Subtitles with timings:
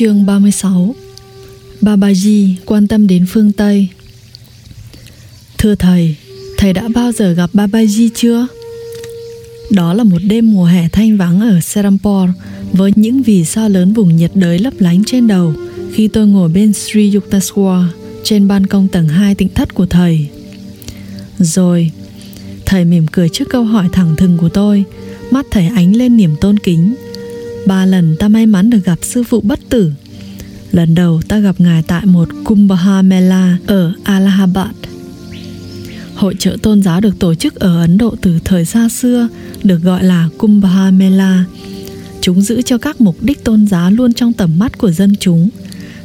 [0.00, 0.94] Chương 36
[1.80, 3.88] Babaji quan tâm đến phương Tây
[5.58, 6.16] Thưa thầy,
[6.58, 8.46] thầy đã bao giờ gặp Babaji chưa?
[9.70, 12.32] Đó là một đêm mùa hè thanh vắng ở Serampore
[12.72, 15.54] với những vì sao lớn vùng nhiệt đới lấp lánh trên đầu
[15.92, 17.84] khi tôi ngồi bên Sri Yukteswar
[18.24, 20.28] trên ban công tầng 2 tịnh thất của thầy.
[21.38, 21.90] Rồi,
[22.66, 24.84] thầy mỉm cười trước câu hỏi thẳng thừng của tôi,
[25.30, 26.94] mắt thầy ánh lên niềm tôn kính.
[27.66, 29.92] Ba lần ta may mắn được gặp sư phụ bất tử.
[30.72, 34.70] Lần đầu ta gặp ngài tại một Kumbha Mela ở Allahabad.
[36.14, 39.28] Hội trợ tôn giáo được tổ chức ở Ấn Độ từ thời xa xưa,
[39.62, 41.44] được gọi là Kumbha Mela.
[42.20, 45.50] Chúng giữ cho các mục đích tôn giáo luôn trong tầm mắt của dân chúng.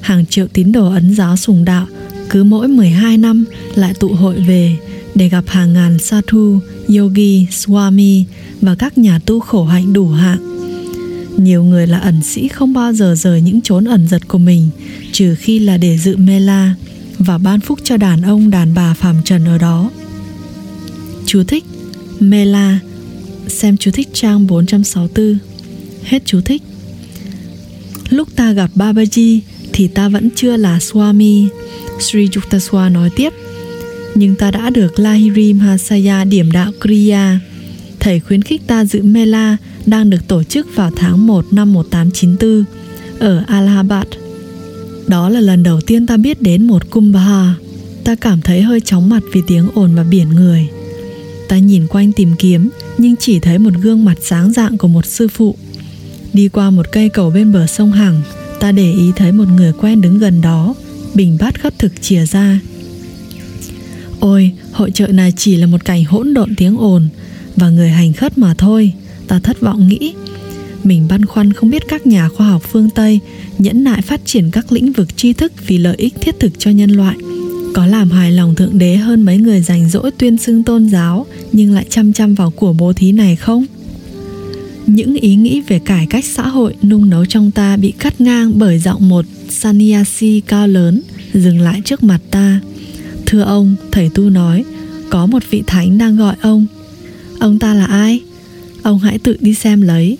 [0.01, 1.87] Hàng triệu tín đồ Ấn giáo sùng đạo
[2.29, 4.77] cứ mỗi 12 năm lại tụ hội về
[5.15, 8.23] để gặp hàng ngàn sadhu, yogi, swami
[8.61, 10.54] và các nhà tu khổ hạnh đủ hạng.
[11.37, 14.69] Nhiều người là ẩn sĩ không bao giờ rời những chốn ẩn giật của mình,
[15.11, 16.75] trừ khi là để dự mela
[17.19, 19.91] và ban phúc cho đàn ông, đàn bà phàm trần ở đó.
[21.25, 21.63] Chú thích
[22.19, 22.79] Mela
[23.47, 25.37] Xem chú thích trang 464
[26.03, 26.61] Hết chú thích.
[28.09, 29.39] Lúc ta gặp Babaji
[29.73, 31.47] thì ta vẫn chưa là Swami,
[31.99, 33.33] Sri Yuktaswa nói tiếp.
[34.15, 37.39] Nhưng ta đã được Lahiri Mahasaya điểm đạo Kriya.
[37.99, 42.63] Thầy khuyến khích ta giữ Mela đang được tổ chức vào tháng 1 năm 1894
[43.19, 44.07] ở Allahabad.
[45.07, 47.55] Đó là lần đầu tiên ta biết đến một kumbha.
[48.03, 50.67] Ta cảm thấy hơi chóng mặt vì tiếng ồn và biển người.
[51.47, 55.05] Ta nhìn quanh tìm kiếm nhưng chỉ thấy một gương mặt sáng dạng của một
[55.05, 55.55] sư phụ.
[56.33, 58.21] Đi qua một cây cầu bên bờ sông Hằng,
[58.59, 60.75] ta để ý thấy một người quen đứng gần đó,
[61.13, 62.59] bình bát khất thực chìa ra.
[64.19, 67.07] Ôi, hội trợ này chỉ là một cảnh hỗn độn tiếng ồn
[67.55, 68.93] và người hành khất mà thôi
[69.27, 70.13] ta thất vọng nghĩ.
[70.83, 73.19] Mình băn khoăn không biết các nhà khoa học phương tây
[73.57, 76.71] nhẫn nại phát triển các lĩnh vực tri thức vì lợi ích thiết thực cho
[76.71, 77.17] nhân loại.
[77.73, 81.25] Có làm hài lòng thượng đế hơn mấy người rảnh rỗi tuyên xưng tôn giáo,
[81.51, 83.65] nhưng lại chăm chăm vào của bố thí này không?
[84.87, 88.51] Những ý nghĩ về cải cách xã hội nung nấu trong ta bị cắt ngang
[88.55, 91.01] bởi giọng một sannyasi cao lớn
[91.33, 92.59] dừng lại trước mặt ta.
[93.25, 94.63] Thưa ông, thầy tu nói,
[95.09, 96.65] có một vị thánh đang gọi ông.
[97.39, 98.21] Ông ta là ai?
[98.85, 100.17] Ông hãy tự đi xem lấy.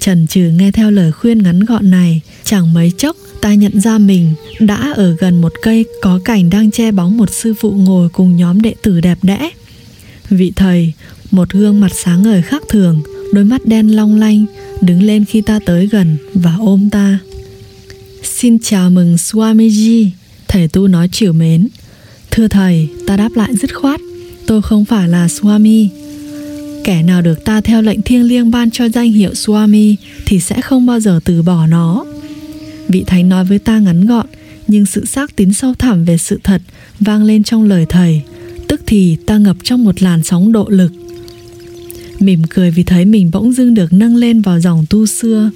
[0.00, 3.98] Trần trừ nghe theo lời khuyên ngắn gọn này, chẳng mấy chốc, ta nhận ra
[3.98, 8.08] mình đã ở gần một cây có cảnh đang che bóng một sư phụ ngồi
[8.08, 9.50] cùng nhóm đệ tử đẹp đẽ.
[10.30, 10.92] Vị thầy,
[11.30, 13.02] một gương mặt sáng ngời khác thường,
[13.32, 14.46] đôi mắt đen long lanh,
[14.80, 17.18] đứng lên khi ta tới gần và ôm ta.
[18.22, 20.06] Xin chào mừng swamiji,
[20.48, 21.68] thầy tu nói chiều mến.
[22.30, 24.00] Thưa thầy, ta đáp lại dứt khoát,
[24.46, 25.88] tôi không phải là swami
[26.88, 29.94] kẻ nào được ta theo lệnh thiêng liêng ban cho danh hiệu Swami
[30.26, 32.04] thì sẽ không bao giờ từ bỏ nó.
[32.88, 34.26] Vị thánh nói với ta ngắn gọn,
[34.68, 36.62] nhưng sự xác tín sâu thẳm về sự thật
[37.00, 38.22] vang lên trong lời thầy,
[38.68, 40.92] tức thì ta ngập trong một làn sóng độ lực.
[42.18, 45.50] Mỉm cười vì thấy mình bỗng dưng được nâng lên vào dòng tu xưa.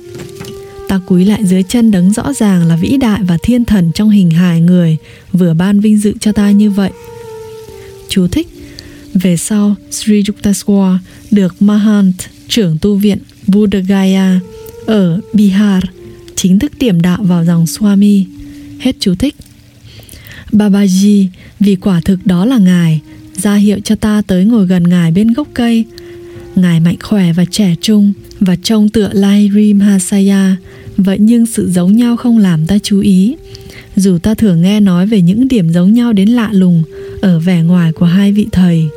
[0.88, 4.10] Ta cúi lại dưới chân đấng rõ ràng là vĩ đại và thiên thần trong
[4.10, 4.97] hình hài người
[5.32, 6.91] vừa ban vinh dự cho ta như vậy.
[8.09, 8.49] Chú thích
[9.15, 10.97] về sau, Sri Yukteswar
[11.31, 12.15] được Mahant,
[12.49, 14.41] trưởng tu viện Buddha
[14.87, 15.83] ở Bihar,
[16.37, 18.25] chính thức điểm đạo vào dòng Swami.
[18.78, 19.34] Hết chú thích.
[20.53, 21.27] Babaji,
[21.61, 23.00] vì quả thực đó là Ngài,
[23.37, 25.84] ra hiệu cho ta tới ngồi gần Ngài bên gốc cây.
[26.55, 30.56] Ngài mạnh khỏe và trẻ trung và trông tựa lai Mahasaya,
[30.97, 33.37] vậy nhưng sự giống nhau không làm ta chú ý.
[33.97, 36.83] Dù ta thường nghe nói về những điểm giống nhau đến lạ lùng
[37.21, 38.89] ở vẻ ngoài của hai vị thầy.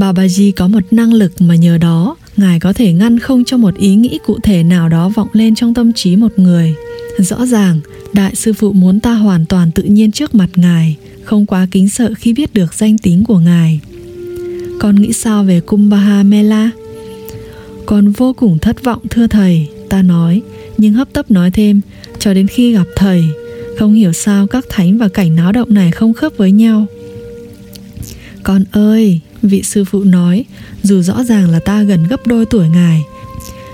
[0.00, 3.76] Babaji có một năng lực mà nhờ đó Ngài có thể ngăn không cho một
[3.76, 6.74] ý nghĩ cụ thể nào đó vọng lên trong tâm trí một người.
[7.18, 7.80] Rõ ràng,
[8.12, 11.88] Đại sư phụ muốn ta hoàn toàn tự nhiên trước mặt Ngài, không quá kính
[11.88, 13.80] sợ khi biết được danh tính của Ngài.
[14.80, 16.70] Con nghĩ sao về Kumbha Mela?
[17.86, 20.42] Con vô cùng thất vọng thưa thầy, ta nói,
[20.78, 21.80] nhưng hấp tấp nói thêm,
[22.18, 23.24] cho đến khi gặp thầy,
[23.78, 26.86] không hiểu sao các thánh và cảnh náo động này không khớp với nhau.
[28.42, 30.44] Con ơi, vị sư phụ nói,
[30.82, 33.02] dù rõ ràng là ta gần gấp đôi tuổi ngài,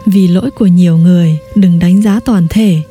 [0.07, 2.83] vì lỗi của nhiều người, đừng đánh giá toàn thể.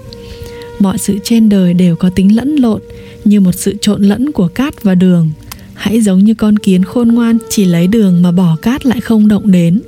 [0.79, 2.81] Mọi sự trên đời đều có tính lẫn lộn,
[3.25, 5.31] như một sự trộn lẫn của cát và đường.
[5.73, 9.27] Hãy giống như con kiến khôn ngoan chỉ lấy đường mà bỏ cát lại không
[9.27, 9.81] động đến.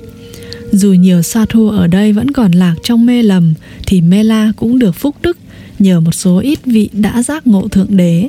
[0.72, 3.54] Dù nhiều sa thu ở đây vẫn còn lạc trong mê lầm,
[3.86, 5.36] thì Mela cũng được phúc đức
[5.78, 8.28] nhờ một số ít vị đã giác ngộ thượng đế.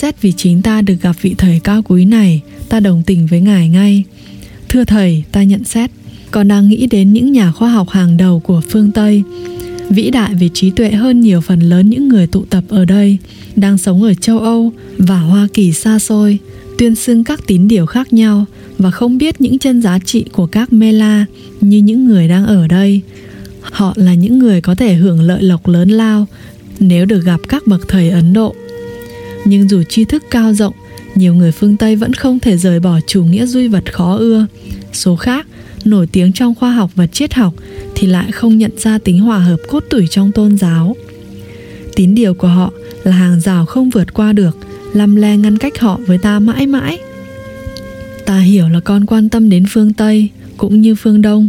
[0.00, 3.40] Xét vì chính ta được gặp vị thầy cao quý này, ta đồng tình với
[3.40, 4.04] ngài ngay.
[4.68, 5.90] Thưa thầy, ta nhận xét,
[6.30, 9.22] còn đang nghĩ đến những nhà khoa học hàng đầu của phương Tây.
[9.90, 13.18] vĩ đại về trí tuệ hơn nhiều phần lớn những người tụ tập ở đây,
[13.56, 16.38] đang sống ở châu Âu và Hoa Kỳ xa xôi,
[16.78, 18.44] tuyên xưng các tín điều khác nhau
[18.78, 21.24] và không biết những chân giá trị của các mê la
[21.60, 23.00] như những người đang ở đây.
[23.60, 26.26] Họ là những người có thể hưởng lợi lộc lớn lao
[26.80, 28.54] nếu được gặp các bậc thầy Ấn Độ.
[29.44, 30.74] Nhưng dù tri thức cao rộng,
[31.14, 34.46] nhiều người phương Tây vẫn không thể rời bỏ chủ nghĩa duy vật khó ưa.
[34.92, 35.46] Số khác,
[35.84, 37.54] nổi tiếng trong khoa học và triết học
[37.94, 40.96] thì lại không nhận ra tính hòa hợp cốt tủy trong tôn giáo.
[41.96, 42.72] Tín điều của họ
[43.04, 44.58] là hàng rào không vượt qua được,
[44.92, 46.98] lăm le ngăn cách họ với ta mãi mãi.
[48.26, 51.48] Ta hiểu là con quan tâm đến phương Tây cũng như phương Đông.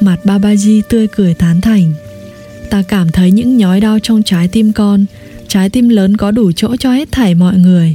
[0.00, 1.92] Mặt Babaji tươi cười tán thành.
[2.70, 5.04] Ta cảm thấy những nhói đau trong trái tim con,
[5.48, 7.94] trái tim lớn có đủ chỗ cho hết thảy mọi người.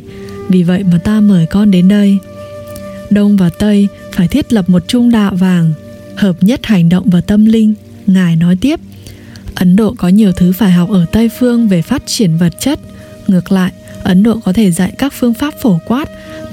[0.50, 2.18] Vì vậy mà ta mời con đến đây.
[3.10, 5.74] Đông và Tây phải thiết lập một trung đạo vàng,
[6.16, 7.74] hợp nhất hành động và tâm linh.
[8.08, 8.80] Ngài nói tiếp,
[9.56, 12.80] Ấn Độ có nhiều thứ phải học ở Tây phương về phát triển vật chất.
[13.28, 13.72] Ngược lại,
[14.04, 16.10] Ấn Độ có thể dạy các phương pháp phổ quát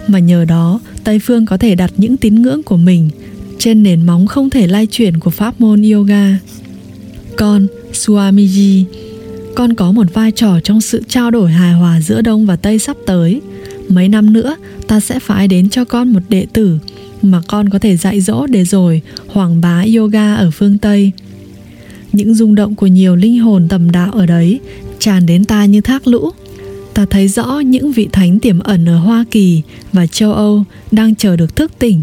[0.08, 3.10] mà nhờ đó Tây phương có thể đặt những tín ngưỡng của mình
[3.58, 6.38] trên nền móng không thể lay chuyển của pháp môn yoga.
[7.36, 8.84] Con, Swamiji,
[9.54, 12.78] con có một vai trò trong sự trao đổi hài hòa giữa Đông và Tây
[12.78, 13.40] sắp tới.
[13.88, 14.56] Mấy năm nữa,
[14.86, 16.78] ta sẽ phải đến cho con một đệ tử
[17.22, 21.12] mà con có thể dạy dỗ để rồi hoàng bá yoga ở phương Tây.
[22.12, 24.60] Những rung động của nhiều linh hồn tầm đạo ở đấy
[24.98, 26.30] tràn đến ta như thác lũ.
[26.94, 29.62] Ta thấy rõ những vị thánh tiềm ẩn ở Hoa Kỳ
[29.92, 32.02] và châu Âu đang chờ được thức tỉnh.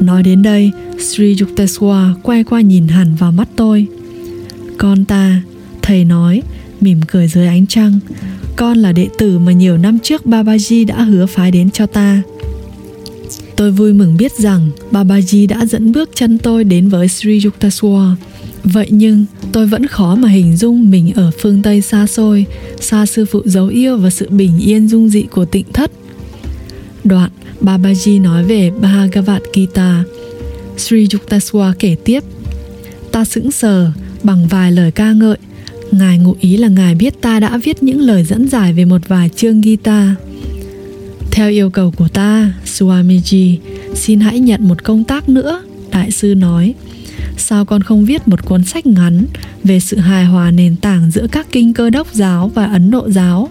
[0.00, 3.86] Nói đến đây, Sri Yukteswar quay qua nhìn hẳn vào mắt tôi.
[4.78, 5.42] Con ta,
[5.86, 6.42] thầy nói,
[6.80, 7.98] mỉm cười dưới ánh trăng.
[8.56, 12.22] Con là đệ tử mà nhiều năm trước Babaji đã hứa phái đến cho ta.
[13.56, 18.14] Tôi vui mừng biết rằng Babaji đã dẫn bước chân tôi đến với Sri Yukteswar.
[18.64, 22.46] Vậy nhưng tôi vẫn khó mà hình dung mình ở phương Tây xa xôi,
[22.80, 25.90] xa sư phụ dấu yêu và sự bình yên dung dị của tịnh thất.
[27.04, 27.30] Đoạn
[27.60, 30.04] Babaji nói về Bhagavad Gita.
[30.76, 32.20] Sri Yukteswar kể tiếp
[33.12, 33.90] Ta sững sờ
[34.22, 35.38] bằng vài lời ca ngợi
[35.92, 39.08] Ngài ngụ ý là Ngài biết ta đã viết những lời dẫn giải về một
[39.08, 40.16] vài chương Gita
[41.36, 43.56] theo yêu cầu của ta, Swamiji,
[43.94, 46.74] xin hãy nhận một công tác nữa, đại sư nói.
[47.36, 49.26] Sao con không viết một cuốn sách ngắn
[49.64, 53.10] về sự hài hòa nền tảng giữa các kinh cơ đốc giáo và Ấn Độ
[53.10, 53.48] giáo?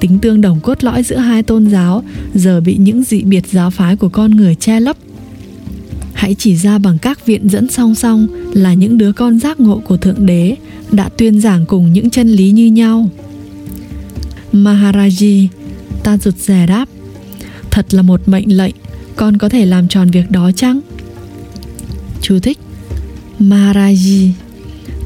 [0.00, 2.02] Tính tương đồng cốt lõi giữa hai tôn giáo
[2.34, 4.96] giờ bị những dị biệt giáo phái của con người che lấp.
[6.16, 9.82] Hãy chỉ ra bằng các viện dẫn song song là những đứa con giác ngộ
[9.84, 10.56] của Thượng Đế
[10.90, 13.08] đã tuyên giảng cùng những chân lý như nhau.
[14.52, 15.46] Maharaji,
[16.02, 16.88] ta rụt rè đáp
[17.70, 18.74] Thật là một mệnh lệnh
[19.16, 20.80] Con có thể làm tròn việc đó chăng?
[22.22, 22.58] Chú thích
[23.40, 24.28] Maharaji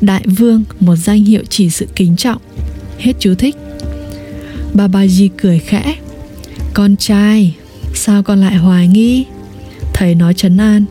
[0.00, 2.42] Đại vương một danh hiệu chỉ sự kính trọng.
[2.98, 3.56] Hết chú thích.
[4.74, 5.96] Babaji cười khẽ
[6.74, 7.56] Con trai
[7.94, 9.24] Sao con lại hoài nghi?
[10.00, 10.84] Thầy nói trấn an.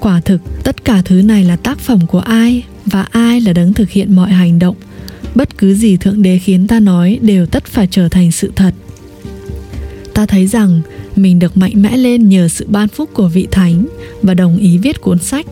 [0.00, 3.74] Quả thực, tất cả thứ này là tác phẩm của ai Và ai là đấng
[3.74, 4.76] thực hiện mọi hành động.
[5.34, 8.74] Bất cứ gì Thượng Đế khiến ta nói Đều tất phải trở thành sự thật.
[10.14, 10.80] Ta thấy rằng,
[11.16, 13.86] mình được mạnh mẽ lên nhờ sự ban phúc của vị thánh
[14.22, 15.46] và đồng ý viết cuốn sách.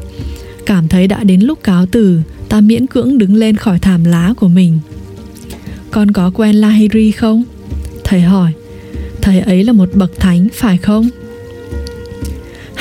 [0.66, 4.34] Cảm thấy đã đến lúc cáo từ, ta miễn cưỡng đứng lên khỏi thảm lá
[4.36, 4.78] của mình.
[5.90, 7.44] Con có quen lahiri không?
[8.04, 8.52] Thầy hỏi.
[9.22, 11.08] Thầy ấy là một bậc thánh, phải không?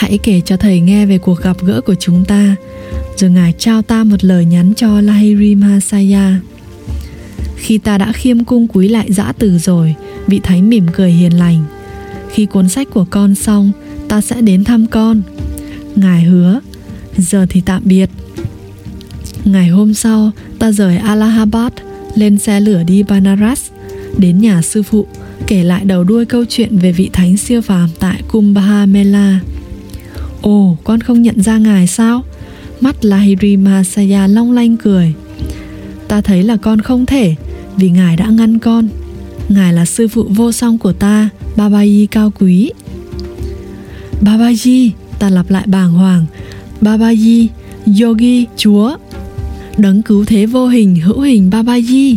[0.01, 2.55] Hãy kể cho thầy nghe về cuộc gặp gỡ của chúng ta.
[3.17, 6.39] Rồi ngài trao ta một lời nhắn cho lahiri masaya
[7.61, 9.95] khi ta đã khiêm cung cúi lại dã từ rồi,
[10.27, 11.63] vị thánh mỉm cười hiền lành.
[12.31, 13.71] Khi cuốn sách của con xong,
[14.07, 15.21] ta sẽ đến thăm con.
[15.95, 16.59] Ngài hứa,
[17.17, 18.09] giờ thì tạm biệt.
[19.45, 21.73] Ngày hôm sau, ta rời allahabad,
[22.15, 23.61] lên xe lửa đi banaras,
[24.17, 25.07] đến nhà sư phụ,
[25.47, 29.39] kể lại đầu đuôi câu chuyện về vị thánh siêu phàm tại kumbha mela
[30.41, 32.23] ồ con không nhận ra ngài sao?
[32.81, 35.13] Mắt lahiri masaya long lanh cười.
[36.07, 37.35] Ta thấy là con không thể
[37.77, 38.89] vì ngài đã ngăn con.
[39.49, 42.71] Ngài là sư phụ vô song của ta Babaji cao quý.
[44.21, 46.25] Babaji Ta lặp lại bàng hoàng.
[46.81, 47.47] Babaji
[48.01, 48.97] Yogi Chúa.
[49.77, 52.15] Đấng cứu thế vô hình hữu hình Babaji.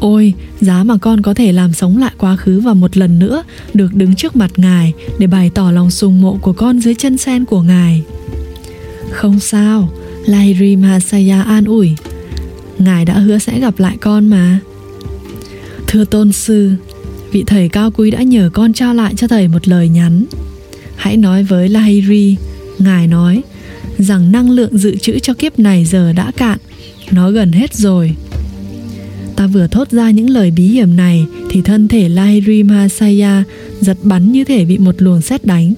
[0.00, 3.42] Ôi, giá mà con có thể làm sống lại quá khứ và một lần nữa
[3.74, 7.18] được đứng trước mặt Ngài để bày tỏ lòng sùng mộ của con dưới chân
[7.18, 8.02] sen của Ngài.
[9.10, 9.92] Không sao,
[10.26, 11.96] Lahiri Masaya an ủi.
[12.78, 14.58] Ngài đã hứa sẽ gặp lại con mà.
[15.86, 16.72] Thưa tôn sư,
[17.32, 20.24] vị thầy cao quý đã nhờ con trao lại cho thầy một lời nhắn.
[20.96, 22.36] Hãy nói với Lahiri,
[22.78, 23.42] Ngài nói,
[23.98, 26.58] rằng năng lượng dự trữ cho kiếp này giờ đã cạn
[27.10, 28.16] Nó gần hết rồi
[29.36, 33.44] Ta vừa thốt ra những lời bí hiểm này, Thì thân thể Lahiri Mahasaya
[33.80, 35.74] Giật bắn như thể bị một luồng sét đánh.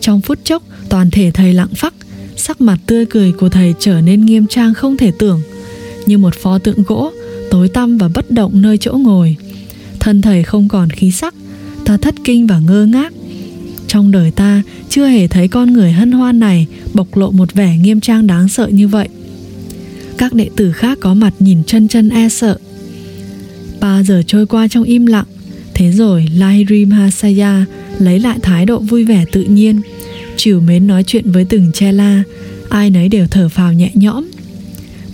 [0.00, 1.94] Trong phút chốc, Toàn thể thầy lặng phắc,
[2.36, 5.40] Sắc mặt tươi cười của thầy trở nên nghiêm trang không thể tưởng.
[6.06, 7.12] Như một pho tượng gỗ,
[7.50, 9.36] Tối tăm và bất động nơi chỗ ngồi.
[10.00, 11.34] Thân thầy không còn khí sắc,
[11.84, 13.12] Ta thất kinh và ngơ ngác.
[13.86, 17.76] Trong đời ta, chưa hề thấy con người hân hoan này Bộc lộ một vẻ
[17.76, 19.08] nghiêm trang đáng sợ như vậy.
[20.18, 22.58] Các đệ tử khác có mặt nhìn chân chân e sợ.
[23.80, 25.26] Ba giờ trôi qua trong im lặng.
[25.74, 27.64] Thế rồi Lahiri Mahasaya
[27.98, 29.80] lấy lại thái độ vui vẻ tự nhiên.
[30.36, 32.22] Chiều mến nói chuyện với từng che la,
[32.68, 34.24] Ai nấy đều thở phào nhẹ nhõm.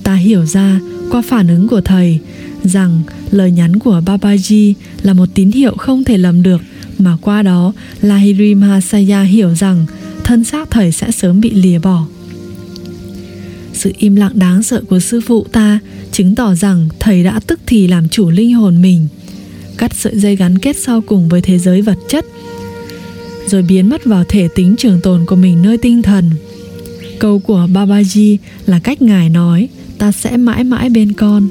[0.03, 0.81] Ta hiểu ra,
[1.11, 2.19] qua phản ứng của thầy,
[2.65, 6.61] rằng lời nhắn của Babaji là một tín hiệu không thể lầm được,
[6.99, 9.87] mà qua đó Lahiri Mahasaya hiểu rằng
[10.25, 12.07] thân xác thầy sẽ sớm bị lìa bỏ.
[13.73, 15.79] Sự im lặng đáng sợ của sư phụ ta
[16.15, 19.09] chứng tỏ rằng thầy đã tức thì làm chủ linh hồn mình,
[19.77, 22.27] cắt sợi dây gắn kết sau cùng với thế giới vật chất,
[23.47, 26.31] rồi biến mất vào thể tính trường tồn của mình nơi tinh thần.
[27.19, 29.69] Câu của Babaji là cách ngài nói,
[29.99, 31.49] ta sẽ mãi mãi bên con.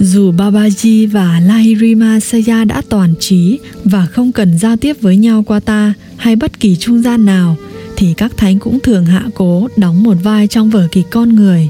[0.00, 5.42] Dù Babaji và Lahirima Saya đã toàn trí và không cần giao tiếp với nhau
[5.46, 7.56] qua ta hay bất kỳ trung gian nào,
[7.96, 11.68] thì các thánh cũng thường hạ cố đóng một vai trong vở kịch con người.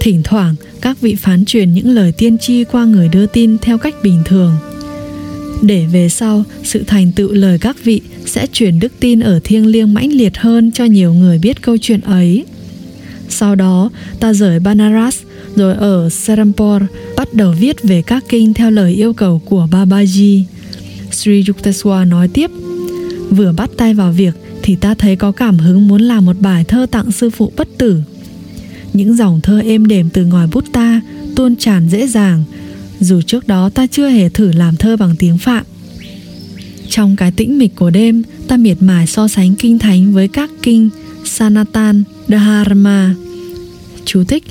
[0.00, 3.78] Thỉnh thoảng, các vị phán truyền những lời tiên tri qua người đưa tin theo
[3.78, 4.52] cách bình thường.
[5.62, 9.66] Để về sau, sự thành tựu lời các vị sẽ truyền đức tin ở thiêng
[9.66, 12.44] liêng mãnh liệt hơn cho nhiều người biết câu chuyện ấy.
[13.28, 15.18] Sau đó, ta rời Banaras
[15.56, 16.86] rồi ở Serampore
[17.16, 20.42] bắt đầu viết về các kinh theo lời yêu cầu của Babaji.
[21.10, 22.50] Sri Yukteswar nói tiếp,
[23.30, 26.64] vừa bắt tay vào việc thì ta thấy có cảm hứng muốn làm một bài
[26.64, 28.02] thơ tặng sư phụ bất tử.
[28.92, 31.00] Những dòng thơ êm đềm từ ngòi bút ta
[31.36, 32.44] tuôn tràn dễ dàng,
[33.00, 35.64] dù trước đó ta chưa hề thử làm thơ bằng tiếng Phạm.
[36.88, 40.50] Trong cái tĩnh mịch của đêm, ta miệt mài so sánh kinh thánh với các
[40.62, 40.90] kinh
[41.24, 43.14] Sanatan, Dharma.
[44.04, 44.44] Chú thích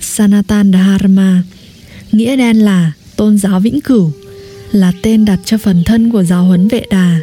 [0.00, 1.42] Sanatan Dharma
[2.12, 4.12] Nghĩa đen là tôn giáo vĩnh cửu
[4.72, 7.20] Là tên đặt cho phần thân của giáo huấn vệ đà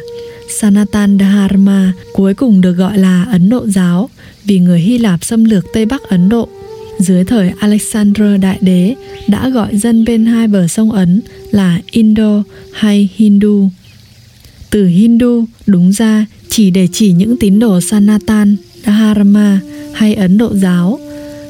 [0.48, 4.10] Sanatan Dharma cuối cùng được gọi là Ấn Độ giáo
[4.44, 6.48] vì người Hy Lạp xâm lược Tây Bắc Ấn Độ.
[6.98, 8.94] Dưới thời Alexander Đại Đế
[9.28, 13.68] đã gọi dân bên hai bờ sông Ấn là Indo hay Hindu.
[14.70, 19.60] Từ Hindu đúng ra chỉ để chỉ những tín đồ Sanatan, Dharma
[19.94, 20.98] hay Ấn Độ giáo.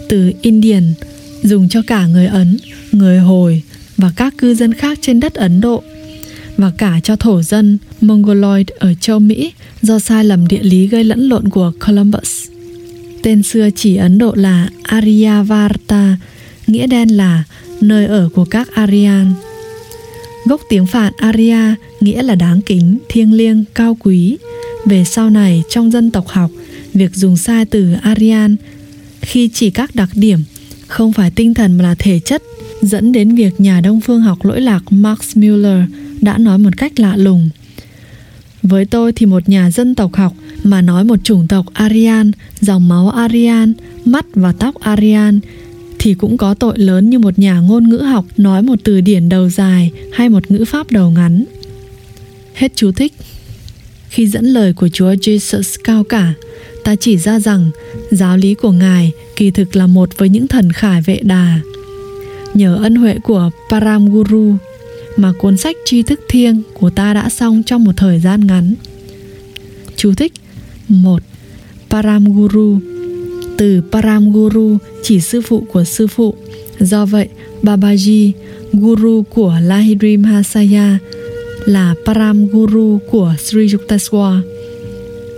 [0.09, 0.95] Từ Indian
[1.43, 2.57] dùng cho cả người Ấn,
[2.93, 3.63] người Hồi
[3.97, 5.83] và các cư dân khác trên đất Ấn Độ
[6.57, 11.05] và cả cho thổ dân Mongoloid ở châu Mỹ do sai lầm địa lý gây
[11.05, 12.49] lẫn lộn của Columbus.
[13.23, 16.17] Tên xưa chỉ Ấn Độ là Aryavarta,
[16.67, 17.45] nghĩa đen là
[17.81, 19.33] nơi ở của các Aryan.
[20.45, 24.39] Gốc tiếng Phạn Arya nghĩa là đáng kính, thiêng liêng, cao quý.
[24.85, 26.51] Về sau này trong dân tộc học,
[26.95, 28.57] việc dùng sai từ Aryan
[29.21, 30.39] khi chỉ các đặc điểm
[30.87, 32.43] không phải tinh thần mà là thể chất
[32.83, 35.83] dẫn đến việc nhà đông phương học lỗi lạc Max Müller
[36.21, 37.49] đã nói một cách lạ lùng.
[38.63, 40.33] Với tôi thì một nhà dân tộc học
[40.65, 43.73] mà nói một chủng tộc Aryan, dòng máu Aryan,
[44.05, 45.41] mắt và tóc Aryan
[45.99, 49.29] thì cũng có tội lớn như một nhà ngôn ngữ học nói một từ điển
[49.29, 51.45] đầu dài hay một ngữ pháp đầu ngắn.
[52.55, 53.13] Hết chú thích.
[54.09, 56.35] Khi dẫn lời của Chúa Jesus cao cả,
[56.85, 57.71] ta chỉ ra rằng
[58.11, 61.61] giáo lý của Ngài kỳ thực là một với những thần khải vệ đà.
[62.57, 64.55] Nhờ ân huệ của Param Guru
[65.17, 68.75] mà cuốn sách tri thức thiêng của ta đã xong trong một thời gian ngắn.
[69.97, 70.33] Chú thích
[70.89, 71.23] 1.
[71.91, 72.79] Param Guru
[73.59, 76.35] Từ Param Guru chỉ sư phụ của sư phụ.
[76.81, 77.29] Do vậy,
[77.63, 78.33] Babaji,
[78.73, 80.99] Guru của Lahiri Mahasaya,
[81.65, 84.41] là Param Guru của Sri Yukteswar.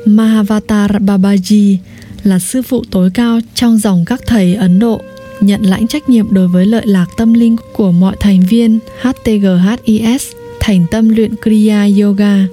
[0.05, 1.77] Mahavatar Babaji
[2.23, 5.01] là sư phụ tối cao trong dòng các thầy Ấn Độ,
[5.41, 10.27] nhận lãnh trách nhiệm đối với lợi lạc tâm linh của mọi thành viên HTGHIS
[10.61, 12.47] thành tâm luyện Kriya Yoga.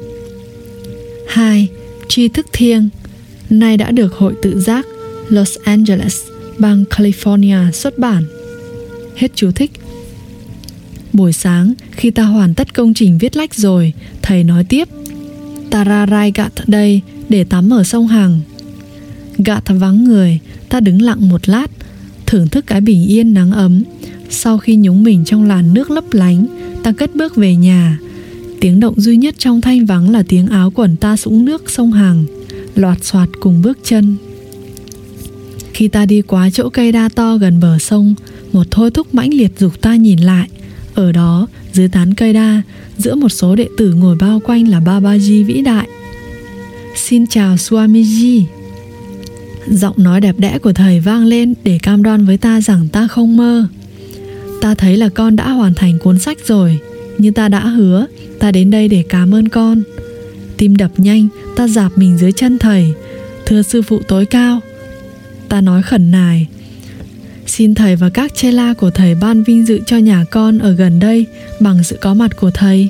[1.28, 1.68] 2.
[2.08, 2.90] Tri thức thiêng
[3.50, 4.86] nay đã được Hội tự giác
[5.30, 6.22] Los Angeles,
[6.58, 8.24] bang California xuất bản.
[9.16, 9.72] Hết chú thích.
[11.14, 14.88] Buổi sáng, khi ta hoàn tất công trình viết lách rồi, thầy nói tiếp.
[15.70, 18.40] Ta ra rai gạt đây để tắm ở sông Hằng.
[19.38, 20.40] Gạt vắng người,
[20.70, 21.68] ta đứng lặng một lát,
[22.26, 23.84] thưởng thức cái bình yên nắng ấm.
[24.30, 26.46] Sau khi nhúng mình trong làn nước lấp lánh,
[26.84, 28.00] ta cất bước về nhà.
[28.60, 31.92] Tiếng động duy nhất trong thanh vắng là tiếng áo quần ta sũng nước sông
[31.92, 32.26] Hằng,
[32.76, 34.16] loạt soạt cùng bước chân.
[35.74, 38.16] Khi ta đi qua chỗ cây đa to gần bờ sông,
[38.56, 40.50] Một thôi thúc mãnh liệt dục ta nhìn lại
[40.94, 42.62] Ở đó dưới tán cây đa
[42.98, 45.88] Giữa một số đệ tử ngồi bao quanh là Babaji vĩ đại
[46.96, 48.44] Xin chào Swamiji
[49.70, 53.08] Giọng nói đẹp đẽ của thầy vang lên Để cam đoan với ta rằng ta
[53.08, 53.68] không mơ
[54.62, 56.80] Ta thấy là con đã hoàn thành cuốn sách rồi
[57.18, 58.06] Như ta đã hứa
[58.40, 59.84] Ta đến đây để cảm ơn con
[60.58, 62.94] Tim đập nhanh Ta dạp mình dưới chân thầy
[63.46, 64.60] Thưa sư phụ tối cao
[65.50, 66.48] Ta nói khẩn nài
[67.48, 70.72] Xin thầy và các chê la của thầy ban vinh dự cho nhà con ở
[70.72, 71.26] gần đây
[71.60, 72.90] bằng sự có mặt của thầy.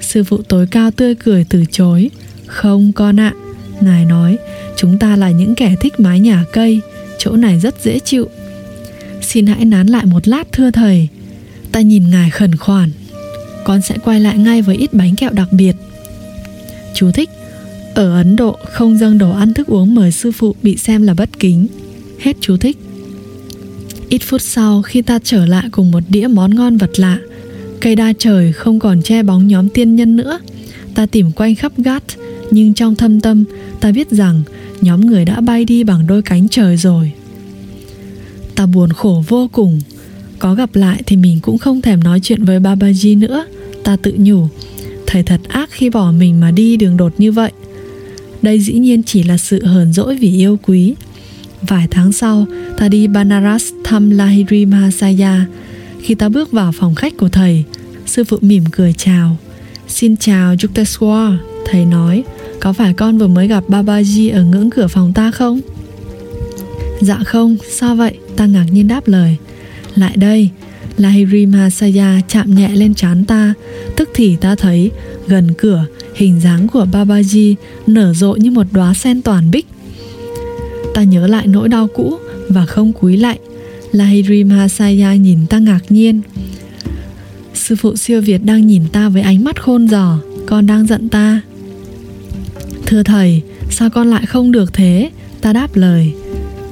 [0.00, 2.10] Sư phụ tối cao tươi cười từ chối.
[2.46, 3.34] Không con ạ,
[3.80, 4.38] Ngài nói,
[4.76, 6.80] chúng ta là những kẻ thích mái nhà cây,
[7.18, 8.28] chỗ này rất dễ chịu.
[9.22, 11.08] Xin hãy nán lại một lát thưa thầy.
[11.72, 12.90] Ta nhìn Ngài khẩn khoản.
[13.64, 15.76] Con sẽ quay lại ngay với ít bánh kẹo đặc biệt.
[16.94, 17.30] Chú thích
[17.94, 21.14] Ở Ấn Độ không dâng đồ ăn thức uống mời sư phụ bị xem là
[21.14, 21.66] bất kính.
[22.20, 22.76] Hết chú thích.
[24.08, 27.18] Ít phút sau khi ta trở lại cùng một đĩa món ngon vật lạ
[27.80, 30.38] Cây đa trời không còn che bóng nhóm tiên nhân nữa
[30.94, 32.02] Ta tìm quanh khắp gát
[32.50, 33.44] Nhưng trong thâm tâm
[33.84, 34.42] ta biết rằng
[34.80, 37.12] Nhóm người đã bay đi bằng đôi cánh trời rồi.
[38.54, 39.80] Ta buồn khổ vô cùng.
[40.38, 43.46] Có gặp lại thì mình cũng không thèm nói chuyện với Babaji nữa.
[43.84, 44.48] Ta tự nhủ
[45.06, 47.52] Thầy thật ác khi bỏ mình mà đi đường đột như vậy.
[48.42, 50.94] Đây dĩ nhiên chỉ là sự hờn dỗi vì yêu quý.
[51.62, 52.46] Vài tháng sau,
[52.78, 55.46] ta đi Banaras thăm Lahiri Mahasaya.
[56.00, 57.64] Khi ta bước vào phòng khách của thầy,
[58.06, 59.36] sư phụ mỉm cười chào.
[59.88, 61.36] Xin chào Yukteswar,
[61.66, 62.24] thầy nói,
[62.64, 65.60] có phải con vừa mới gặp Babaji ở ngưỡng cửa phòng ta không?
[67.00, 68.18] Dạ không, sao vậy?
[68.36, 69.36] Ta ngạc nhiên đáp lời.
[69.94, 70.48] Lại đây,
[70.96, 73.54] Lahiri Mahasaya chạm nhẹ lên trán ta,
[73.96, 74.90] tức thì ta thấy
[75.26, 77.54] gần cửa hình dáng của Babaji
[77.86, 79.66] nở rộ như một đóa sen toàn bích
[80.94, 82.18] Ta nhớ lại nỗi đau cũ
[82.48, 83.38] và không cúi lại.
[83.92, 86.20] Lahiri Mahasaya nhìn ta ngạc nhiên.
[87.54, 91.08] Sư phụ siêu Việt đang nhìn ta với ánh mắt khôn giò, con đang giận
[91.08, 91.40] ta.
[92.94, 95.10] Thưa thầy, sao con lại không được thế?
[95.40, 96.12] Ta đáp lời.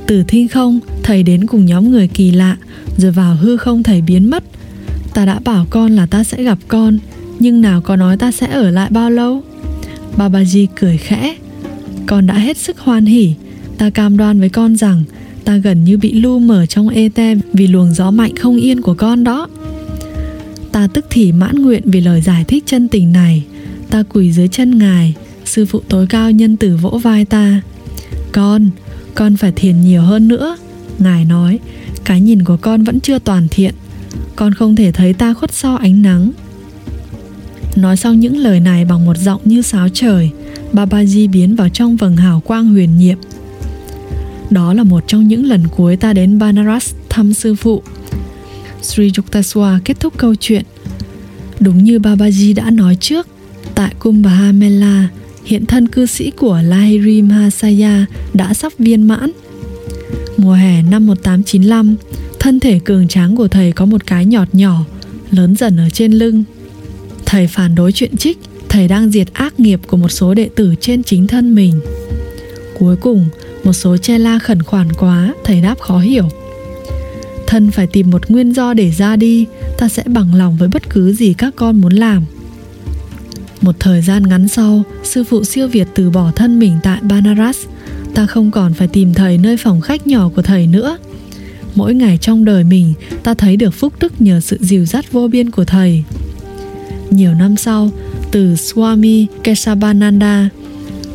[0.06, 2.56] Từ thiên không, thầy đến cùng nhóm người kỳ lạ,
[2.96, 4.44] rồi vào hư không thầy biến mất.
[5.14, 6.98] Ta đã bảo con là ta sẽ gặp con,
[7.38, 9.42] nhưng nào có nói ta sẽ ở lại bao lâu?
[10.16, 11.37] Babaji cười khẽ.
[12.06, 13.35] Con đã hết sức hoan hỉ,
[13.78, 15.04] Ta cam đoan với con rằng
[15.44, 18.80] ta gần như bị lu mở trong ê te vì luồng gió mạnh không yên
[18.80, 19.48] của con đó.
[20.72, 23.44] Ta tức thì mãn nguyện vì lời giải thích chân tình này.
[23.90, 25.14] Ta quỳ dưới chân ngài,
[25.52, 27.60] sư phụ tối cao nhân tử vỗ vai ta.
[28.32, 28.70] Con,
[29.14, 30.56] con phải thiền nhiều hơn nữa.
[30.98, 31.58] Ngài nói,
[32.04, 33.74] cái nhìn của con vẫn chưa toàn thiện.
[34.36, 36.32] Con không thể thấy ta khuất sau ánh nắng.
[37.76, 40.30] Nói xong những lời này bằng một giọng như sáo trời,
[40.72, 43.18] Babaji biến vào trong vầng hào quang huyền nhiệm
[44.52, 47.82] đó là một trong những lần cuối ta đến Banaras thăm sư phụ.
[48.82, 50.64] Sri Yuktaswa kết thúc câu chuyện.
[51.60, 53.26] Đúng như Babaji đã nói trước,
[53.74, 55.08] tại kumbhamela
[55.44, 59.31] hiện thân cư sĩ của Lahiri Mahasaya đã sắp viên mãn.
[60.37, 61.96] Mùa hè năm 1895,
[62.38, 64.85] thân thể cường tráng của thầy có một cái nhọt nhỏ,
[65.31, 66.44] lớn dần ở trên lưng.
[67.26, 70.74] Thầy phản đối chuyện trích, thầy đang diệt ác nghiệp của một số đệ tử
[70.81, 71.81] trên chính thân mình.
[72.78, 73.28] Cuối cùng,
[73.64, 76.28] một số che la khẩn khoản quá Thầy đáp khó hiểu
[77.46, 79.46] Thân phải tìm một nguyên do để ra đi
[79.78, 82.24] Ta sẽ bằng lòng với bất cứ gì các con muốn làm
[83.62, 87.57] một thời gian ngắn sau, Sư phụ siêu Việt từ bỏ thân mình tại Banaras.
[88.14, 90.98] Ta không còn phải tìm thầy nơi phòng khách nhỏ của thầy nữa.
[91.75, 95.29] Mỗi ngày trong đời mình, Ta thấy được phúc đức nhờ sự dìu dắt vô
[95.29, 96.05] biên của thầy.
[97.11, 97.90] Nhiều năm sau,
[98.31, 100.48] Từ Swami Kesabananda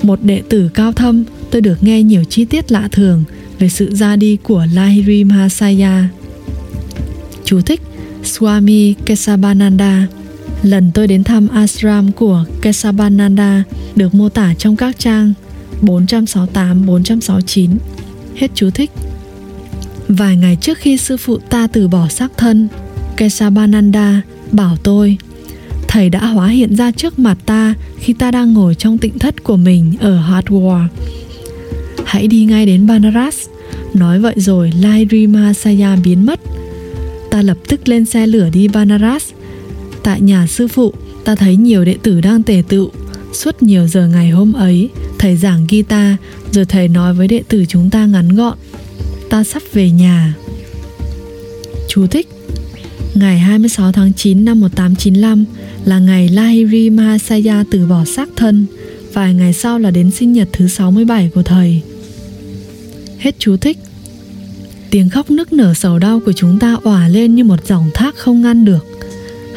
[0.02, 3.24] Một đệ tử cao thâm, tôi được nghe nhiều chi tiết lạ thường
[3.60, 6.10] về sự ra đi của Lahiri Mahasaya.
[7.44, 7.82] Chú thích,
[8.24, 10.08] Swami Kesabananda
[10.64, 13.64] Lần tôi đến thăm ashram của Kesabananda
[13.96, 15.34] được mô tả trong các trang
[15.82, 17.76] 468-469.
[18.36, 18.92] Hết chú thích.
[20.08, 22.68] Vài ngày trước khi sư phụ ta từ bỏ xác thân,
[23.18, 25.18] Kesabananda bảo tôi
[25.88, 29.44] Thầy đã hóa hiện ra trước mặt ta khi ta đang ngồi trong tịnh thất
[29.44, 30.88] của mình ở Hardwar
[32.08, 33.48] hãy đi ngay đến Banaras.
[33.94, 36.40] Nói vậy rồi Lairi Saya biến mất.
[37.32, 39.24] Ta lập tức lên xe lửa đi Banaras.
[40.08, 40.94] Tại nhà sư phụ,
[41.24, 42.90] ta thấy nhiều đệ tử đang tề tựu.
[43.34, 44.90] Suốt nhiều giờ ngày hôm ấy,
[45.20, 46.16] thầy giảng guitar,
[46.52, 48.58] rồi thầy nói với đệ tử chúng ta ngắn gọn.
[49.30, 50.34] Ta sắp về nhà.
[51.88, 52.28] Chú thích
[53.14, 55.46] Ngày 26 tháng 9 năm 1895
[55.86, 58.66] là ngày Lahiri Mahasaya từ bỏ xác thân,
[59.14, 61.82] vài ngày sau là đến sinh nhật thứ 67 của thầy.
[63.18, 63.78] Hết chú thích
[64.90, 68.16] Tiếng khóc nức nở sầu đau của chúng ta òa lên như một dòng thác
[68.16, 68.98] không ngăn được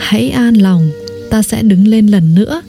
[0.01, 0.91] Hãy an lòng,
[1.31, 2.63] ta sẽ đứng lên lần nữa.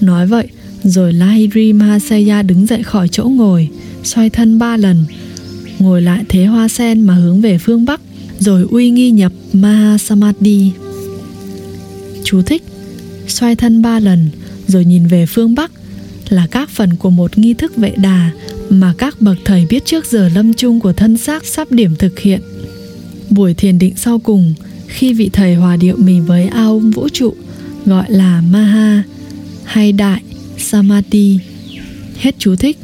[0.00, 0.48] Nói vậy,
[0.84, 3.68] rồi Lahiri Mahasaya đứng dậy khỏi chỗ ngồi
[4.04, 5.04] Xoay thân ba lần
[5.78, 8.00] Ngồi lại thế hoa sen mà hướng về phương Bắc
[8.38, 10.70] Rồi uy nghi nhập Mahasamadhi.
[12.24, 12.62] Chú thích
[13.28, 14.30] Xoay thân ba lần
[14.66, 15.72] Rồi nhìn về phương Bắc
[16.28, 18.30] Là các phần của một nghi thức vệ đà
[18.70, 22.18] Mà các bậc thầy biết trước giờ lâm chung của thân xác sắp điểm thực
[22.18, 22.40] hiện.
[23.30, 24.54] Buổi thiền định sau cùng
[24.92, 27.34] khi vị thầy hòa điệu mình với ao vũ trụ
[27.86, 29.02] Gọi là Maha
[29.64, 30.22] hay Đại
[30.58, 31.38] Samadhi
[32.18, 32.78] Hết chú thích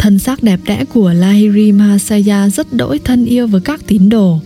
[0.00, 4.40] Thân xác đẹp đẽ của Lahiri Mahasaya rất đỗi thân yêu với các tín đồ,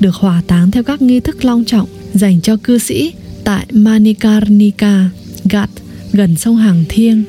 [0.00, 3.12] được hỏa táng theo các nghi thức long trọng dành cho cư sĩ
[3.44, 5.10] tại Manikarnika,
[5.50, 5.70] Ghat,
[6.12, 7.24] gần sông Hàng Thiêng.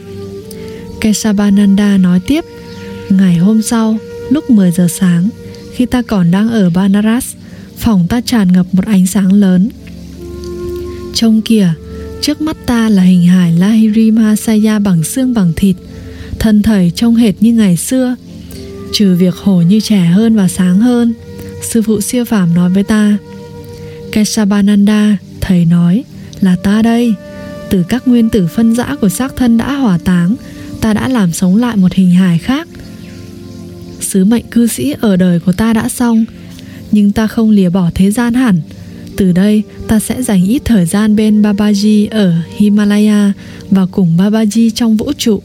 [1.02, 2.46] Kesabananda nói tiếp,
[3.10, 3.98] ngày hôm sau,
[4.30, 5.30] lúc 10 giờ sáng,
[5.74, 7.36] khi ta còn đang ở Banaras,
[7.80, 9.70] phòng ta tràn ngập một ánh sáng lớn.
[11.13, 11.74] Trông kìa,
[12.22, 15.76] trước mắt ta là hình hài Lahiri Mahasaya bằng xương bằng thịt,
[16.39, 18.15] thân thầy trông hệt như ngày xưa.
[18.94, 21.13] Trừ việc hổ như trẻ hơn và sáng hơn
[21.62, 23.18] sư phụ siêu phàm nói với ta.
[24.12, 26.04] Kesabananda thầy nói
[26.42, 27.13] là ta đây.
[27.70, 30.36] Từ các nguyên tử phân rã của xác thân đã hỏa táng
[30.82, 32.68] ta đã làm sống lại một hình hài khác.
[34.00, 36.26] Sứ mệnh cư sĩ ở đời của ta đã xong
[36.91, 38.62] nhưng ta không lìa bỏ thế gian hẳn.
[39.15, 43.34] Từ đây, ta sẽ dành ít thời gian bên Babaji ở Himalaya
[43.71, 45.41] và cùng Babaji trong vũ trụ.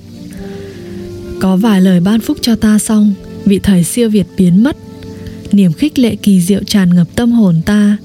[1.40, 4.76] Có vài lời ban phúc cho ta xong, Vị thầy siêu việt biến mất.
[5.52, 7.96] Niềm khích lệ kỳ diệu tràn ngập tâm hồn ta.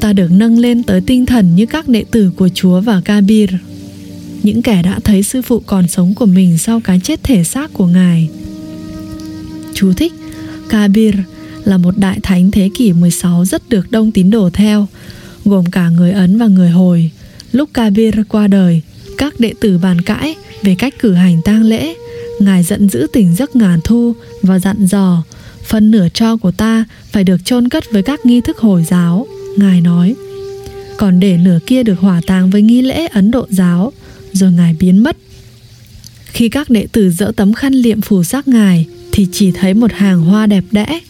[0.00, 3.50] Ta được nâng lên tới tinh thần như các đệ tử của Chúa và Kabir.
[4.42, 7.72] Những kẻ đã thấy sư phụ còn sống của mình sau cái chết thể xác
[7.72, 8.28] của Ngài.
[9.74, 10.12] Chú thích,
[10.68, 11.14] Kabir
[11.66, 14.88] là một đại thánh thế kỷ 16 rất được đông tín đồ theo
[15.44, 17.10] Gồm cả người Ấn và người Hồi
[17.52, 18.80] Lúc Kabir qua đời
[19.18, 21.94] Các đệ tử bàn cãi về cách cử hành tang lễ
[22.40, 25.22] Ngài giận dữ tỉnh giấc ngàn thu và dặn dò
[25.66, 29.26] phần nửa cho của ta phải được chôn cất với các nghi thức Hồi giáo.
[29.56, 30.14] Ngài nói,
[30.96, 33.92] còn để nửa kia được hỏa táng với nghi lễ Ấn Độ giáo,
[34.32, 35.16] rồi Ngài biến mất.
[36.26, 39.92] Khi các đệ tử dỡ tấm khăn liệm phủ xác Ngài thì chỉ thấy một
[39.92, 41.00] hàng hoa đẹp đẽ.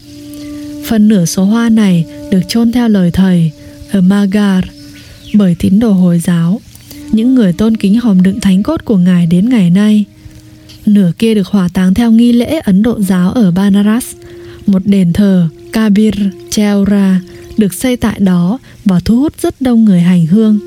[0.87, 3.51] Phần nửa số hoa này được chôn theo lời thầy
[3.91, 4.63] ở Magar
[5.33, 6.61] bởi tín đồ Hồi giáo,
[7.11, 10.05] những người tôn kính hòm đựng thánh cốt của Ngài đến ngày nay–
[10.87, 14.05] nửa kia được hỏa táng theo nghi lễ Ấn Độ giáo ở Banaras,
[14.65, 16.15] một đền thờ Kabir
[16.49, 17.21] Cheura
[17.57, 20.59] được xây tại đó và thu hút rất đông người hành hương.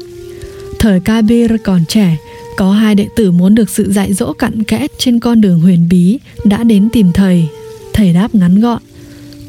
[0.79, 2.17] Thời Kabir còn trẻ,
[2.57, 5.89] có hai đệ tử muốn được sự dạy dỗ cặn kẽ trên con đường huyền
[5.91, 7.49] bí đã đến tìm thầy.
[7.93, 8.83] Thầy đáp ngắn gọn,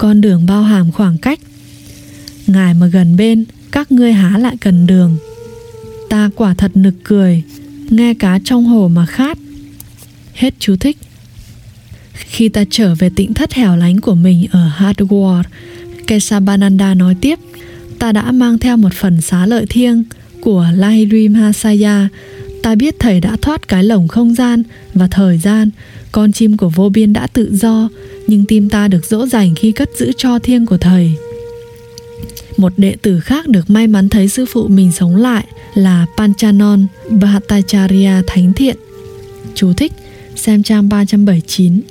[0.01, 1.39] con đường bao hàm khoảng cách.
[2.47, 5.17] Ngài mà gần bên, các ngươi há lại cần đường.
[6.09, 7.43] Ta quả thật nực cười,
[7.89, 9.37] nghe cá trong hồ mà khát
[10.33, 10.97] Hết chú thích.
[12.13, 15.43] Khi ta trở về tĩnh thất hẻo lánh của mình ở Hardwar,
[16.07, 17.39] Kesabananda nói tiếp,
[17.99, 20.03] ta đã mang theo một phần xá lợi thiêng
[20.41, 22.07] của Lahiri Mahasaya.
[22.63, 25.69] Ta biết thầy đã thoát cái lồng không gian và thời gian,
[26.11, 27.89] con chim của vô biên đã tự do,
[28.27, 31.11] nhưng tim ta được dỗ dành khi cất giữ cho thiêng của thầy.
[32.57, 36.85] Một đệ tử khác được may mắn thấy sư phụ mình sống lại là Panchanon
[37.09, 38.77] Bhattacharya Thánh Thiện.
[39.55, 39.91] Chú thích
[40.35, 41.81] xem trang 379.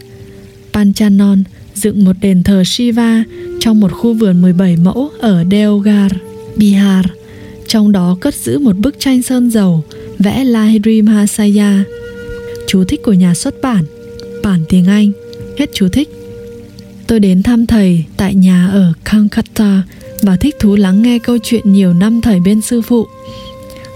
[0.72, 1.42] Panchanon
[1.74, 3.24] dựng một đền thờ Shiva
[3.60, 6.12] trong một khu vườn 17 mẫu ở Deogar,
[6.56, 7.04] Bihar.
[7.66, 9.84] Trong đó cất giữ một bức tranh sơn dầu
[10.18, 11.84] vẽ Lahiri Mahasaya.
[12.66, 13.84] Chú thích của nhà xuất bản,
[14.42, 15.12] bản tiếng Anh.
[15.58, 16.08] Hết chú thích.
[17.10, 19.82] Tôi đến thăm thầy tại nhà ở Calcutta
[20.22, 23.06] và thích thú lắng nghe câu chuyện nhiều năm thầy bên sư phụ.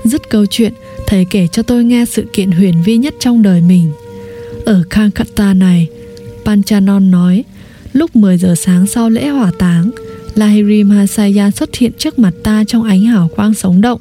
[0.04, 0.72] Dứt câu chuyện,
[1.06, 3.92] thầy kể cho tôi nghe sự kiện huyền vi nhất trong đời mình–
[4.64, 5.88] ở Calcutta này,
[6.44, 7.44] Panchanon nói,
[7.92, 9.90] lúc 10 giờ sáng sau lễ hỏa táng,
[10.34, 14.00] Lahiri Mahasaya xuất hiện trước mặt ta trong ánh hào quang sống động.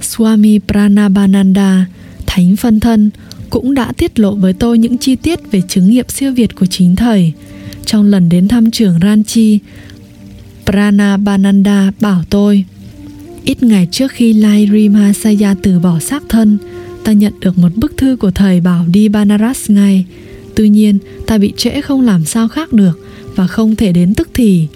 [0.00, 1.86] Swami Pranabananda,
[2.26, 3.10] thánh phân thân,
[3.50, 6.66] cũng đã tiết lộ với tôi những chi tiết về chứng nghiệm siêu việt của
[6.66, 7.32] chính thầy.
[7.86, 9.58] Trong lần đến thăm trường Ranchi,
[10.64, 12.64] Pranabananda bảo tôi,
[13.44, 16.58] ít ngày trước khi Lahiri Mahasaya từ bỏ xác thân,
[17.04, 20.04] ta nhận được một bức thư của thầy bảo đi Banaras ngay.
[20.54, 23.00] Tuy nhiên, ta bị trễ không làm sao khác được
[23.34, 24.66] và không thể đến tức thì.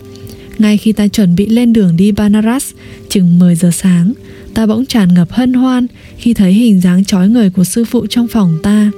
[0.58, 2.72] Ngay khi ta chuẩn bị lên đường đi Banaras,
[3.08, 4.12] chừng 10 giờ sáng,
[4.54, 8.06] ta bỗng tràn ngập hân hoan khi thấy hình dáng chói người của sư phụ
[8.06, 8.90] trong phòng ta.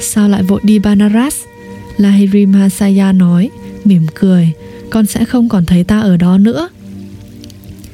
[0.00, 1.34] Sao lại vội đi Banaras?
[1.98, 3.50] Lahiri Mahasaya nói,
[3.84, 4.52] Mỉm cười
[4.90, 6.68] Con sẽ không còn thấy ta ở đó nữa.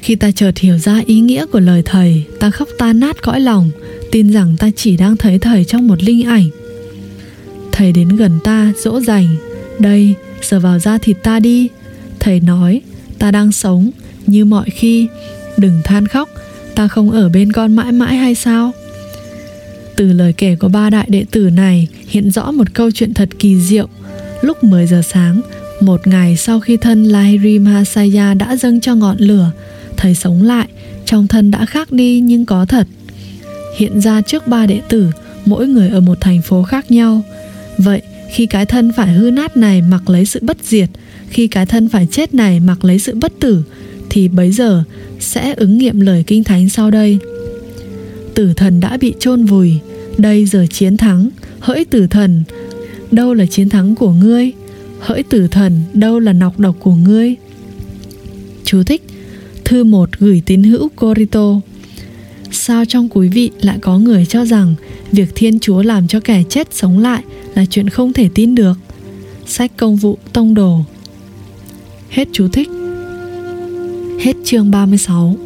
[0.01, 3.41] Khi ta chợt hiểu ra ý nghĩa của lời thầy Ta khóc tan nát cõi
[3.41, 3.71] lòng
[4.11, 6.49] Tin rằng ta chỉ đang thấy thầy trong một linh ảnh.
[7.73, 9.37] Thầy đến gần ta dỗ dành
[9.79, 11.69] Đây sờ vào da thịt ta đi.
[12.21, 12.81] Thầy nói
[13.19, 13.91] Ta đang sống
[14.27, 15.09] như mọi khi
[15.57, 16.29] Đừng than khóc
[16.75, 18.73] Ta không ở bên con mãi mãi hay sao?
[19.97, 23.29] Từ lời kể của ba đại đệ tử này, Hiện rõ một câu chuyện thật
[23.39, 23.89] kỳ diệu.
[24.43, 25.41] Lúc 10 giờ sáng,
[25.81, 29.51] Một ngày sau khi thân Lahiri Mahasaya đã dâng cho ngọn lửa,
[29.97, 30.69] Thầy sống lại,
[31.07, 32.87] Trong thân đã khác đi nhưng có thật.
[33.77, 35.09] Hiện ra trước ba đệ tử,
[35.45, 37.23] Mỗi người ở một thành phố khác nhau.
[37.79, 40.89] Vậy, khi cái thân phải hư nát này mặc lấy sự bất diệt,
[41.29, 43.63] Khi cái thân phải chết này mặc lấy sự bất tử,
[44.11, 44.83] Thì bấy giờ
[45.21, 47.19] sẽ ứng nghiệm lời kinh thánh sau đây.
[48.35, 49.79] Tử thần đã bị chôn vùi.
[50.19, 51.29] Đây giờ chiến thắng,
[51.61, 52.43] Hỡi tử thần.
[53.11, 54.53] Đâu là chiến thắng của ngươi?
[55.01, 57.35] Hỡi tử thần, Đâu là nọc độc của ngươi?
[58.65, 59.03] Chú thích,
[59.65, 61.61] Thư một gửi tín hữu Corito
[62.51, 64.75] Sao trong quý vị lại có người cho rằng
[65.13, 67.23] Việc Thiên Chúa làm cho kẻ chết sống lại
[67.55, 68.79] Là chuyện không thể tin được?
[69.47, 70.81] Sách công vụ tông đồ.
[72.09, 72.69] Hết chú thích.
[74.21, 75.37] Hết chương 36